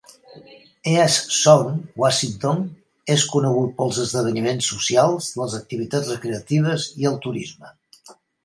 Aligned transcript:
Eastsound 0.91 1.91
(Washington) 2.03 2.63
és 3.17 3.27
conegut 3.35 3.77
pels 3.83 4.01
esdeveniments 4.07 4.71
socials, 4.75 5.31
les 5.43 5.57
activitats 5.61 6.13
recreatives 6.17 6.89
i 7.05 7.11
el 7.13 7.25
turisme. 7.29 7.75